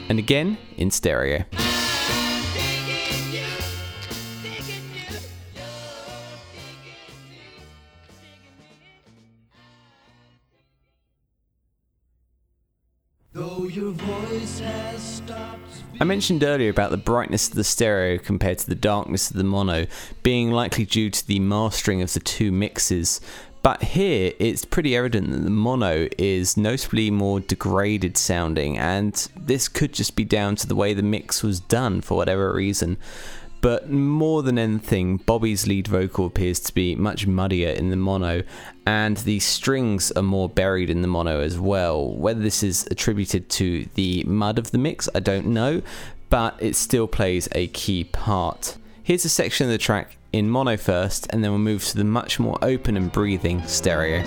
And 0.08 0.20
again 0.20 0.58
in 0.78 0.90
stereo. 0.90 1.44
Mentioned 16.10 16.44
earlier 16.44 16.72
about 16.72 16.90
the 16.90 16.98
brightness 16.98 17.50
of 17.50 17.54
the 17.54 17.64
stereo 17.64 18.18
compared 18.18 18.58
to 18.58 18.68
the 18.68 18.74
darkness 18.74 19.30
of 19.30 19.38
the 19.38 19.44
mono 19.44 19.86
being 20.24 20.50
likely 20.50 20.84
due 20.84 21.12
to 21.12 21.28
the 21.28 21.40
mastering 21.40 22.02
of 22.02 22.12
the 22.14 22.20
two 22.20 22.52
mixes. 22.52 23.22
But 23.62 23.84
here 23.84 24.34
it's 24.40 24.66
pretty 24.66 24.96
evident 24.96 25.30
that 25.30 25.44
the 25.44 25.52
mono 25.52 26.08
is 26.18 26.58
notably 26.58 27.12
more 27.12 27.40
degraded 27.40 28.18
sounding, 28.18 28.76
and 28.76 29.14
this 29.40 29.68
could 29.68 29.94
just 29.94 30.16
be 30.16 30.24
down 30.24 30.56
to 30.56 30.68
the 30.68 30.76
way 30.76 30.96
the 30.96 31.04
mix 31.04 31.44
was 31.44 31.60
done 31.60 32.02
for 32.02 32.18
whatever 32.18 32.52
reason. 32.56 32.98
But 33.62 33.90
more 33.90 34.42
than 34.42 34.58
anything, 34.58 35.18
Bobby's 35.18 35.68
lead 35.68 35.88
vocal 35.88 36.26
appears 36.26 36.60
to 36.62 36.74
be 36.74 36.96
much 36.96 37.28
muddier 37.28 37.70
in 37.70 37.90
the 37.90 37.98
mono, 37.98 38.44
and 38.86 39.18
the 39.18 39.40
strings 39.40 40.12
are 40.14 40.24
more 40.24 40.48
buried 40.48 40.90
in 40.90 41.02
the 41.02 41.08
mono 41.08 41.42
as 41.42 41.60
well. 41.60 42.10
Whether 42.16 42.40
this 42.40 42.64
is 42.64 42.88
attributed 42.90 43.50
to 43.50 43.86
the 43.96 44.24
mud 44.24 44.58
of 44.60 44.72
the 44.72 44.78
mix, 44.78 45.10
I 45.14 45.20
don't 45.20 45.48
know, 45.48 45.82
but 46.30 46.56
it 46.60 46.76
still 46.76 47.08
plays 47.08 47.50
a 47.52 47.68
key 47.68 48.06
part. 48.06 48.78
Here's 49.04 49.26
a 49.26 49.30
section 49.30 49.66
of 49.66 49.72
the 49.72 49.78
track 49.78 50.18
in 50.32 50.50
mono 50.50 50.78
first, 50.78 51.28
and 51.32 51.44
then 51.44 51.52
we'll 51.52 51.60
move 51.60 51.84
to 51.86 51.98
the 51.98 52.04
much 52.04 52.40
more 52.40 52.58
open 52.62 52.96
and 52.96 53.12
breathing 53.12 53.66
stereo. 53.66 54.24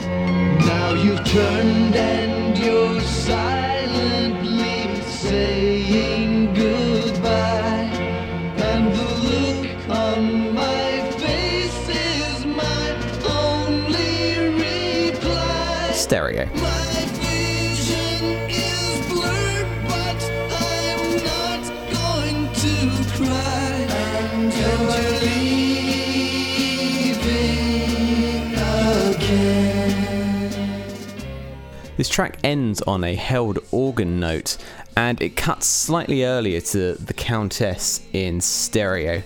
This 32.03 32.09
track 32.09 32.39
ends 32.43 32.83
on 32.83 33.05
a 33.05 33.15
held 33.15 33.61
organ 33.71 34.19
note 34.19 34.57
and 34.97 35.23
it 35.23 35.37
cuts 35.37 35.67
slightly 35.67 36.25
earlier 36.25 36.61
to 36.61 36.95
the 36.95 37.15
Countess 37.15 38.05
in 38.13 38.41
stereo. 38.41 39.23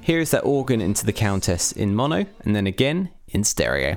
Here 0.00 0.18
is 0.18 0.32
that 0.32 0.40
organ 0.40 0.80
into 0.80 1.06
the 1.06 1.12
Countess 1.12 1.70
in 1.70 1.94
mono 1.94 2.26
and 2.40 2.56
then 2.56 2.66
again 2.66 3.10
in 3.28 3.44
stereo. 3.44 3.96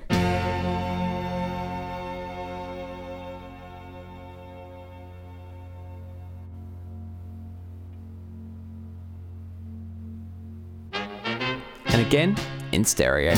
And 11.88 12.06
again 12.06 12.38
in 12.72 12.86
stereo. 12.86 13.34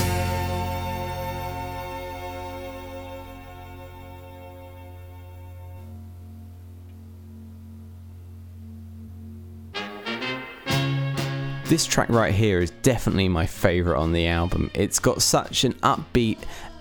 This 11.72 11.86
track 11.86 12.10
right 12.10 12.34
here 12.34 12.60
is 12.60 12.70
definitely 12.82 13.30
my 13.30 13.46
favourite 13.46 13.98
on 13.98 14.12
the 14.12 14.26
album. 14.26 14.70
It's 14.74 14.98
got 14.98 15.22
such 15.22 15.64
an 15.64 15.72
upbeat 15.76 16.36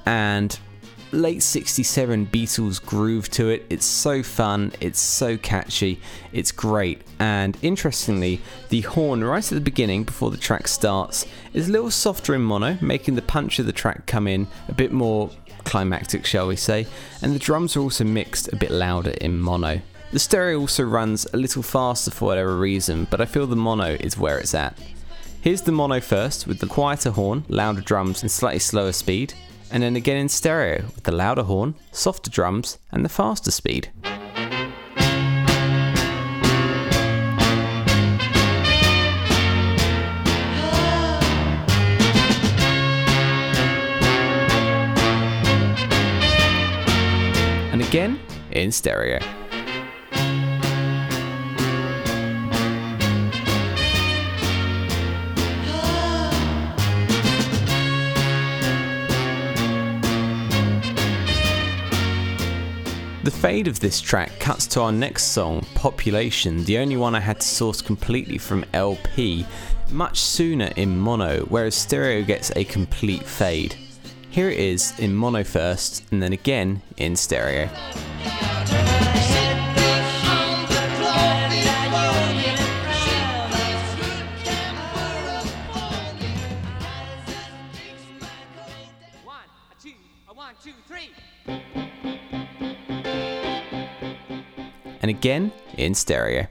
and 0.05 0.59
late 1.13 1.41
67 1.41 2.27
Beatles 2.27 2.85
groove 2.85 3.29
to 3.29 3.47
it. 3.47 3.65
It's 3.69 3.85
so 3.85 4.21
fun, 4.21 4.73
it's 4.81 4.99
so 4.99 5.37
catchy, 5.37 6.01
it's 6.33 6.51
great. 6.51 7.03
And 7.19 7.57
interestingly, 7.61 8.41
the 8.67 8.81
horn 8.81 9.23
right 9.23 9.41
at 9.41 9.55
the 9.55 9.61
beginning 9.61 10.03
before 10.03 10.29
the 10.29 10.35
track 10.35 10.67
starts 10.67 11.25
is 11.53 11.69
a 11.69 11.71
little 11.71 11.89
softer 11.89 12.35
in 12.35 12.41
mono, 12.41 12.77
making 12.81 13.15
the 13.15 13.21
punch 13.21 13.59
of 13.59 13.67
the 13.67 13.71
track 13.71 14.05
come 14.07 14.27
in 14.27 14.45
a 14.67 14.73
bit 14.73 14.91
more 14.91 15.29
climactic, 15.63 16.25
shall 16.25 16.47
we 16.47 16.57
say. 16.57 16.85
And 17.21 17.33
the 17.33 17.39
drums 17.39 17.77
are 17.77 17.79
also 17.79 18.03
mixed 18.03 18.51
a 18.51 18.57
bit 18.57 18.71
louder 18.71 19.11
in 19.11 19.39
mono. 19.39 19.79
The 20.11 20.19
stereo 20.19 20.59
also 20.59 20.83
runs 20.83 21.25
a 21.31 21.37
little 21.37 21.63
faster 21.63 22.11
for 22.11 22.25
whatever 22.25 22.57
reason, 22.57 23.07
but 23.09 23.21
I 23.21 23.25
feel 23.25 23.47
the 23.47 23.55
mono 23.55 23.95
is 24.01 24.17
where 24.17 24.39
it's 24.39 24.53
at. 24.53 24.77
Here's 25.39 25.61
the 25.61 25.71
mono 25.71 26.01
first 26.01 26.47
with 26.47 26.59
the 26.59 26.67
quieter 26.67 27.11
horn, 27.11 27.45
louder 27.47 27.79
drums, 27.79 28.21
and 28.21 28.29
slightly 28.29 28.59
slower 28.59 28.91
speed, 28.91 29.33
and 29.71 29.81
then 29.81 29.95
again 29.95 30.17
in 30.17 30.27
stereo 30.27 30.83
with 30.95 31.05
the 31.05 31.13
louder 31.13 31.43
horn, 31.43 31.75
softer 31.93 32.29
drums, 32.29 32.77
and 32.91 33.05
the 33.05 33.09
faster 33.09 33.51
speed. 33.51 33.89
And 47.71 47.81
again 47.81 48.19
in 48.51 48.73
stereo. 48.73 49.19
The 63.23 63.29
fade 63.29 63.67
of 63.67 63.79
this 63.79 64.01
track 64.01 64.31
cuts 64.39 64.65
to 64.67 64.81
our 64.81 64.91
next 64.91 65.25
song, 65.25 65.63
Population, 65.75 66.63
the 66.63 66.79
only 66.79 66.97
one 66.97 67.13
I 67.13 67.19
had 67.19 67.39
to 67.39 67.47
source 67.47 67.79
completely 67.79 68.39
from 68.39 68.65
LP, 68.73 69.45
much 69.91 70.19
sooner 70.19 70.71
in 70.75 70.97
mono, 70.97 71.41
whereas 71.41 71.75
stereo 71.75 72.23
gets 72.23 72.51
a 72.55 72.63
complete 72.63 73.23
fade. 73.23 73.75
Here 74.31 74.49
it 74.49 74.57
is 74.57 74.99
in 74.99 75.13
mono 75.13 75.43
first, 75.43 76.03
and 76.11 76.23
then 76.23 76.33
again 76.33 76.81
in 76.97 77.15
stereo. 77.15 77.69
Again 95.11 95.51
in 95.77 95.93
stereo. 95.93 96.47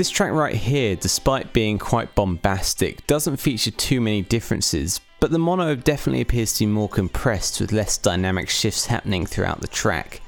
This 0.00 0.08
track 0.08 0.32
right 0.32 0.54
here, 0.54 0.96
despite 0.96 1.52
being 1.52 1.78
quite 1.78 2.14
bombastic, 2.14 3.06
doesn't 3.06 3.36
feature 3.36 3.70
too 3.70 4.00
many 4.00 4.22
differences, 4.22 4.98
but 5.20 5.30
the 5.30 5.38
mono 5.38 5.74
definitely 5.74 6.22
appears 6.22 6.54
to 6.54 6.64
be 6.64 6.72
more 6.72 6.88
compressed 6.88 7.60
with 7.60 7.70
less 7.70 7.98
dynamic 7.98 8.48
shifts 8.48 8.86
happening 8.86 9.26
throughout 9.26 9.60
the 9.60 9.68
track. 9.68 10.22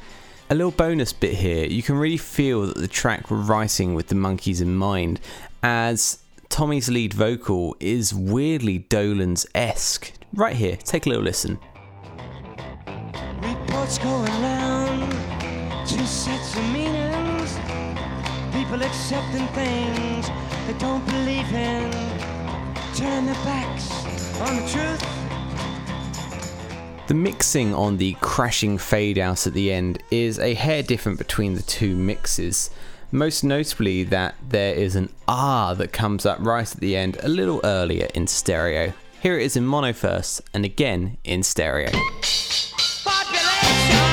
A 0.50 0.54
little 0.54 0.72
bonus 0.72 1.14
bit 1.14 1.32
here, 1.32 1.64
you 1.64 1.82
can 1.82 1.96
really 1.96 2.18
feel 2.18 2.66
that 2.66 2.76
the 2.76 2.86
track 2.86 3.30
were 3.30 3.38
writing 3.38 3.94
with 3.94 4.08
the 4.08 4.14
Monkees 4.14 4.60
in 4.60 4.76
mind, 4.76 5.22
as 5.62 6.18
Tommy's 6.50 6.90
lead 6.90 7.14
vocal 7.14 7.74
is 7.80 8.12
weirdly 8.12 8.80
Dolenz 8.90 9.46
esque. 9.54 10.12
Right 10.34 10.54
here, 10.54 10.76
take 10.76 11.06
a 11.06 11.08
little 11.08 11.24
listen. 11.24 11.58
Reports 13.40 13.96
going 13.96 14.28
around, 14.32 15.12
two 15.88 16.04
sets 16.04 16.58
people 18.72 18.86
accepting 18.86 19.46
things 19.48 20.28
they 20.66 20.72
don't 20.78 21.04
believe 21.04 21.52
in, 21.52 21.90
turn 22.94 23.26
their 23.26 23.34
backs 23.44 23.90
on 24.40 24.56
the 24.56 24.62
truth. 24.66 25.04
The 27.06 27.12
mixing 27.12 27.74
on 27.74 27.98
the 27.98 28.14
crashing 28.22 28.78
fade 28.78 29.18
out 29.18 29.46
at 29.46 29.52
the 29.52 29.70
end 29.70 30.02
is 30.10 30.38
a 30.38 30.54
hair 30.54 30.82
different 30.82 31.18
between 31.18 31.52
the 31.52 31.60
two 31.62 31.94
mixes. 31.94 32.70
Most 33.10 33.44
notably, 33.44 34.04
that 34.04 34.36
there 34.48 34.74
is 34.74 34.96
an 34.96 35.10
R 35.28 35.74
that 35.74 35.92
comes 35.92 36.24
up 36.24 36.38
right 36.40 36.70
at 36.70 36.80
the 36.80 36.96
end 36.96 37.18
a 37.22 37.28
little 37.28 37.60
earlier 37.64 38.08
in 38.14 38.26
stereo. 38.26 38.94
Here 39.20 39.38
it 39.38 39.44
is 39.44 39.54
in 39.54 39.66
mono 39.66 39.92
first, 39.92 40.40
and 40.54 40.64
again 40.64 41.18
in 41.24 41.42
stereo. 41.42 41.90
and 43.04 44.11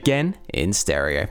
again 0.00 0.34
in 0.54 0.72
stereo. 0.72 1.26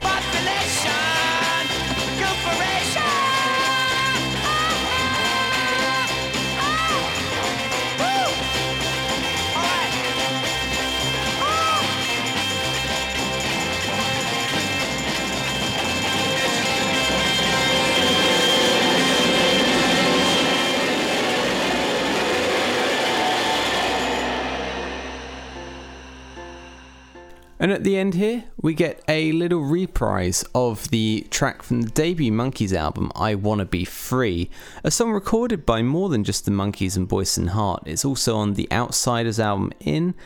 And 27.70 27.76
at 27.76 27.84
the 27.84 27.96
end 27.96 28.14
here, 28.14 28.42
we 28.60 28.74
get 28.74 29.00
a 29.06 29.30
little 29.30 29.60
reprise 29.60 30.44
of 30.56 30.90
the 30.90 31.24
track 31.30 31.62
from 31.62 31.82
the 31.82 31.90
debut 31.90 32.32
Monkees 32.32 32.72
album, 32.72 33.12
I 33.14 33.36
Wanna 33.36 33.64
Be 33.64 33.84
Free, 33.84 34.50
a 34.82 34.90
song 34.90 35.12
recorded 35.12 35.64
by 35.64 35.80
more 35.80 36.08
than 36.08 36.24
just 36.24 36.44
the 36.44 36.50
Monkees 36.50 36.96
and 36.96 37.06
Boyce 37.06 37.36
and 37.36 37.50
Hart. 37.50 37.84
It's 37.86 38.04
also 38.04 38.36
on 38.36 38.54
the 38.54 38.66
Outsiders 38.72 39.38
album 39.38 39.70
In, 39.78 40.16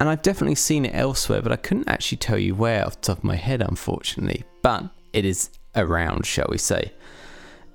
and 0.00 0.08
I've 0.08 0.22
definitely 0.22 0.56
seen 0.56 0.84
it 0.84 0.92
elsewhere, 0.92 1.40
but 1.40 1.52
I 1.52 1.56
couldn't 1.56 1.88
actually 1.88 2.18
tell 2.18 2.38
you 2.38 2.56
where 2.56 2.84
off 2.84 3.00
the 3.00 3.06
top 3.06 3.18
of 3.18 3.24
my 3.24 3.36
head, 3.36 3.62
unfortunately. 3.62 4.42
But 4.60 4.86
it 5.12 5.24
is 5.24 5.50
around, 5.76 6.26
shall 6.26 6.48
we 6.50 6.58
say. 6.58 6.92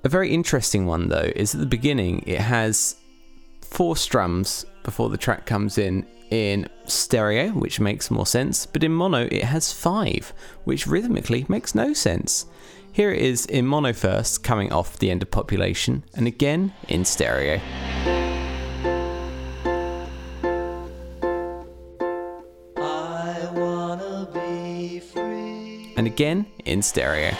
A 0.04 0.10
very 0.10 0.28
interesting 0.28 0.84
one, 0.84 1.08
though, 1.08 1.32
is 1.34 1.54
at 1.54 1.60
the 1.62 1.66
beginning 1.66 2.22
it 2.26 2.40
has 2.40 2.96
four 3.62 3.96
strums 3.96 4.66
before 4.82 5.08
the 5.08 5.16
track 5.16 5.46
comes 5.46 5.78
in 5.78 6.06
in 6.30 6.68
stereo, 6.84 7.50
which 7.50 7.80
makes 7.80 8.10
more 8.10 8.26
sense, 8.26 8.66
but 8.66 8.82
in 8.82 8.92
mono 8.92 9.26
it 9.30 9.44
has 9.44 9.72
five, 9.72 10.32
which 10.64 10.86
rhythmically 10.86 11.46
makes 11.48 11.74
no 11.74 11.92
sense. 11.92 12.46
Here 12.92 13.12
it 13.12 13.20
is 13.20 13.46
in 13.46 13.66
mono 13.66 13.92
first, 13.92 14.42
coming 14.42 14.72
off 14.72 14.98
the 14.98 15.10
end 15.10 15.22
of 15.22 15.30
population, 15.30 16.04
and 16.14 16.26
again 16.26 16.72
in 16.88 17.04
stereo. 17.04 17.60
And 25.96 26.06
again 26.06 26.46
in 26.64 26.82
stereo. 26.82 27.34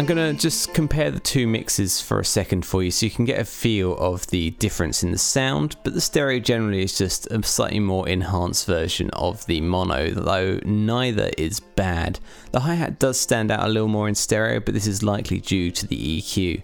I'm 0.00 0.06
going 0.06 0.34
to 0.34 0.40
just 0.40 0.72
compare 0.72 1.10
the 1.10 1.20
two 1.20 1.46
mixes 1.46 2.00
for 2.00 2.20
a 2.20 2.24
second 2.24 2.64
for 2.64 2.82
you 2.82 2.90
so 2.90 3.04
you 3.04 3.12
can 3.12 3.26
get 3.26 3.38
a 3.38 3.44
feel 3.44 3.98
of 3.98 4.26
the 4.28 4.48
difference 4.52 5.02
in 5.02 5.12
the 5.12 5.18
sound, 5.18 5.76
but 5.84 5.92
the 5.92 6.00
stereo 6.00 6.38
generally 6.38 6.82
is 6.82 6.96
just 6.96 7.26
a 7.26 7.42
slightly 7.42 7.80
more 7.80 8.08
enhanced 8.08 8.64
version 8.64 9.10
of 9.10 9.44
the 9.44 9.60
mono, 9.60 10.10
though 10.10 10.58
neither 10.64 11.30
is 11.36 11.60
bad. 11.60 12.18
The 12.50 12.60
hi 12.60 12.76
hat 12.76 12.98
does 12.98 13.20
stand 13.20 13.50
out 13.50 13.62
a 13.62 13.68
little 13.68 13.88
more 13.88 14.08
in 14.08 14.14
stereo, 14.14 14.58
but 14.58 14.72
this 14.72 14.86
is 14.86 15.02
likely 15.02 15.38
due 15.38 15.70
to 15.70 15.86
the 15.86 16.22
EQ. 16.22 16.62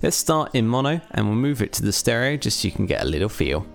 Let's 0.00 0.16
start 0.16 0.54
in 0.54 0.68
mono 0.68 1.00
and 1.10 1.26
we'll 1.26 1.34
move 1.34 1.62
it 1.62 1.72
to 1.72 1.82
the 1.82 1.92
stereo 1.92 2.36
just 2.36 2.60
so 2.60 2.68
you 2.68 2.72
can 2.72 2.86
get 2.86 3.02
a 3.02 3.08
little 3.08 3.28
feel. 3.28 3.66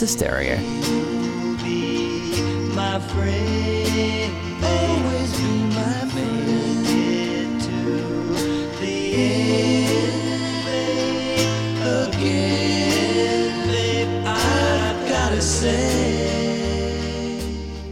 Into 0.00 0.12
stereo. 0.12 0.56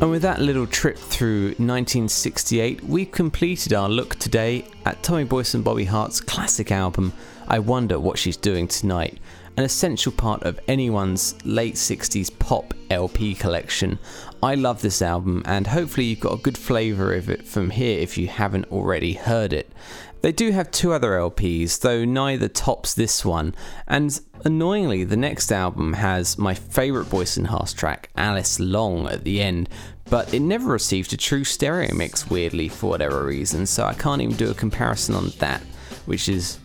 And 0.00 0.12
with 0.12 0.22
that 0.22 0.40
little 0.40 0.66
trip 0.68 0.96
through 0.96 1.46
1968, 1.56 2.84
we've 2.84 3.10
completed 3.10 3.72
our 3.72 3.88
look 3.88 4.14
today 4.14 4.64
at 4.84 5.02
Tommy 5.02 5.24
Boyce 5.24 5.54
and 5.54 5.64
Bobby 5.64 5.86
Hart's 5.86 6.20
classic 6.20 6.70
album, 6.70 7.12
I 7.48 7.58
Wonder 7.58 7.98
What 7.98 8.16
She's 8.16 8.36
Doing 8.36 8.68
Tonight, 8.68 9.18
an 9.56 9.64
essential 9.64 10.12
part 10.12 10.44
of 10.44 10.60
anyone's 10.68 11.34
late 11.44 11.74
60s 11.74 12.30
pop 12.38 12.74
LP 12.90 13.34
collection. 13.34 13.98
I 14.40 14.54
love 14.54 14.82
this 14.82 15.02
album, 15.02 15.42
and 15.44 15.66
hopefully, 15.66 16.06
you've 16.06 16.20
got 16.20 16.34
a 16.38 16.42
good 16.42 16.56
flavour 16.56 17.12
of 17.14 17.28
it 17.28 17.44
from 17.44 17.70
here 17.70 17.98
if 17.98 18.16
you 18.16 18.28
haven't 18.28 18.70
already 18.70 19.14
heard 19.14 19.52
it. 19.52 19.72
They 20.20 20.32
do 20.32 20.50
have 20.50 20.70
two 20.70 20.92
other 20.92 21.12
LPs, 21.12 21.80
though 21.80 22.04
neither 22.04 22.48
tops 22.48 22.94
this 22.94 23.24
one, 23.24 23.54
and 23.86 24.20
annoyingly, 24.44 25.04
the 25.04 25.16
next 25.16 25.52
album 25.52 25.92
has 25.92 26.36
my 26.36 26.54
favourite 26.54 27.08
Boyce 27.08 27.36
and 27.36 27.46
Hart 27.46 27.72
track, 27.76 28.10
Alice 28.16 28.58
Long, 28.58 29.08
at 29.08 29.22
the 29.22 29.40
end, 29.40 29.68
but 30.10 30.34
it 30.34 30.40
never 30.40 30.72
received 30.72 31.12
a 31.12 31.16
true 31.16 31.44
stereo 31.44 31.94
mix, 31.94 32.28
weirdly, 32.28 32.68
for 32.68 32.90
whatever 32.90 33.24
reason, 33.24 33.64
so 33.64 33.84
I 33.84 33.94
can't 33.94 34.20
even 34.20 34.36
do 34.36 34.50
a 34.50 34.54
comparison 34.54 35.14
on 35.14 35.28
that, 35.38 35.60
which 36.06 36.28
is 36.28 36.58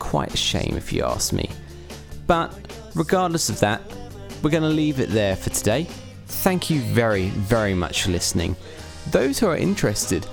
quite 0.00 0.34
a 0.34 0.36
shame 0.36 0.74
if 0.76 0.92
you 0.92 1.04
ask 1.04 1.32
me. 1.32 1.50
But 2.26 2.52
regardless 2.94 3.48
of 3.48 3.60
that, 3.60 3.80
we're 4.42 4.50
going 4.50 4.62
to 4.64 4.68
leave 4.68 4.98
it 4.98 5.10
there 5.10 5.36
for 5.36 5.50
today. 5.50 5.86
Thank 6.26 6.68
you 6.68 6.80
very, 6.80 7.28
very 7.28 7.74
much 7.74 8.02
for 8.02 8.10
listening. 8.10 8.56
Those 9.10 9.38
who 9.38 9.46
are 9.46 9.56
interested, 9.56 10.26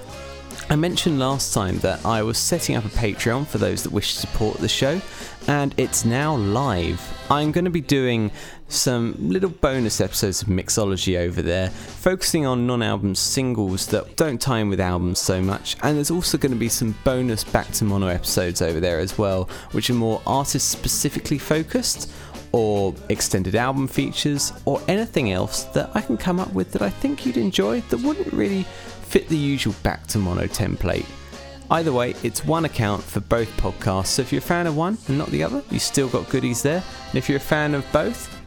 I 0.67 0.75
mentioned 0.75 1.19
last 1.19 1.53
time 1.53 1.77
that 1.79 2.03
I 2.03 2.23
was 2.23 2.39
setting 2.39 2.75
up 2.75 2.85
a 2.85 2.89
Patreon 2.89 3.45
for 3.45 3.59
those 3.59 3.83
that 3.83 3.91
wish 3.91 4.15
to 4.15 4.19
support 4.19 4.57
the 4.57 4.67
show, 4.67 4.99
and 5.47 5.75
it's 5.77 6.05
now 6.05 6.35
live. 6.35 6.99
I'm 7.29 7.51
going 7.51 7.65
to 7.65 7.71
be 7.71 7.81
doing 7.81 8.31
some 8.67 9.15
little 9.19 9.51
bonus 9.51 10.01
episodes 10.01 10.41
of 10.41 10.47
Mixology 10.47 11.19
over 11.19 11.43
there, 11.43 11.69
focusing 11.69 12.47
on 12.47 12.65
non 12.65 12.81
album 12.81 13.13
singles 13.13 13.85
that 13.87 14.15
don't 14.15 14.41
tie 14.41 14.57
in 14.57 14.69
with 14.69 14.79
albums 14.79 15.19
so 15.19 15.39
much, 15.39 15.77
and 15.83 15.97
there's 15.97 16.09
also 16.09 16.35
going 16.35 16.51
to 16.51 16.57
be 16.57 16.69
some 16.69 16.95
bonus 17.03 17.43
Back 17.43 17.71
to 17.73 17.83
Mono 17.83 18.07
episodes 18.07 18.63
over 18.63 18.79
there 18.79 18.99
as 18.99 19.19
well, 19.19 19.47
which 19.71 19.91
are 19.91 19.93
more 19.93 20.19
artist 20.25 20.69
specifically 20.71 21.37
focused. 21.37 22.11
Or 22.51 22.95
extended 23.09 23.55
album 23.55 23.85
features, 23.85 24.53
or 24.63 24.81
anything 24.87 25.33
else 25.33 25.65
that 25.73 25.89
I 25.93 25.99
can 25.99 26.15
come 26.15 26.39
up 26.39 26.53
with 26.53 26.71
that 26.71 26.81
I 26.81 26.89
think 26.89 27.25
you'd 27.25 27.35
enjoy 27.35 27.81
that 27.81 27.97
wouldn't 27.97 28.31
really 28.31 28.65
fit 29.15 29.29
the 29.29 29.37
usual 29.37 29.73
back 29.81 30.05
to 30.07 30.17
mono 30.17 30.43
template. 30.45 31.05
Either 31.71 31.93
way, 31.93 32.13
it's 32.21 32.43
one 32.43 32.65
account 32.65 33.01
for 33.01 33.21
both 33.21 33.47
podcasts, 33.55 34.07
so 34.07 34.21
if 34.21 34.29
you're 34.29 34.39
a 34.39 34.41
fan 34.41 34.67
of 34.67 34.75
one 34.75 34.97
and 35.07 35.17
not 35.17 35.29
the 35.29 35.41
other, 35.41 35.63
you 35.71 35.79
still 35.79 36.09
got 36.09 36.29
goodies 36.29 36.61
there. 36.61 36.83
And 37.07 37.15
if 37.15 37.29
you're 37.29 37.37
a 37.37 37.51
fan 37.55 37.75
of 37.75 37.89
both, 37.93 38.37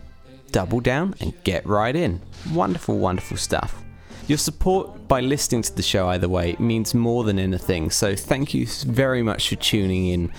double 0.53 0.81
down 0.81 1.15
and 1.23 1.33
get 1.43 1.65
right 1.65 1.97
in. 1.97 2.21
Wonderful, 2.53 2.99
wonderful 2.99 3.39
stuff. 3.39 3.83
Your 4.29 4.37
support 4.37 5.09
by 5.09 5.23
listening 5.23 5.63
to 5.63 5.75
the 5.75 5.83
show 5.83 6.07
either 6.11 6.29
way 6.29 6.55
means 6.59 6.93
more 6.93 7.25
than 7.25 7.39
anything, 7.39 7.89
so 7.89 8.15
thank 8.15 8.53
you 8.53 8.67
very 8.67 9.23
much 9.23 9.49
for 9.49 9.57
tuning 9.57 10.09
in. 10.09 10.31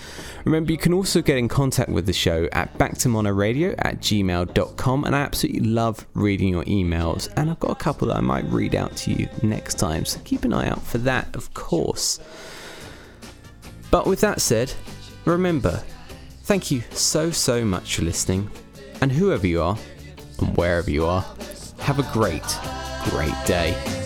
Remember, 0.44 0.70
you 0.70 0.78
can 0.78 0.94
also 0.94 1.20
get 1.20 1.38
in 1.38 1.48
contact 1.48 1.90
with 1.90 2.06
the 2.06 2.12
show 2.12 2.48
at 2.52 2.78
backtomonoradio 2.78 3.74
at 3.78 3.98
gmail.com, 3.98 5.04
and 5.04 5.16
I 5.16 5.20
absolutely 5.22 5.62
love 5.62 6.06
reading 6.14 6.50
your 6.50 6.62
emails, 6.66 7.32
and 7.36 7.50
I've 7.50 7.58
got 7.58 7.72
a 7.72 7.74
couple 7.74 8.06
that 8.06 8.18
I 8.18 8.20
might 8.20 8.44
read 8.44 8.76
out 8.76 8.96
to 8.98 9.12
you 9.12 9.28
next 9.42 9.74
time, 9.74 10.04
so 10.04 10.20
keep 10.20 10.44
an 10.44 10.52
eye 10.52 10.68
out 10.68 10.82
for 10.82 10.98
that, 10.98 11.34
of 11.34 11.52
course. 11.54 12.20
But 13.90 14.06
with 14.06 14.20
that 14.20 14.40
said, 14.40 14.72
remember, 15.24 15.82
thank 16.44 16.70
you 16.70 16.84
so, 16.92 17.32
so 17.32 17.64
much 17.64 17.96
for 17.96 18.02
listening, 18.02 18.52
and 19.00 19.10
whoever 19.10 19.48
you 19.48 19.60
are, 19.60 19.76
and 20.38 20.56
wherever 20.56 20.92
you 20.92 21.06
are, 21.06 21.26
have 21.80 21.98
a 21.98 22.08
great 22.12 22.46
great 23.08 23.34
day. 23.46 23.99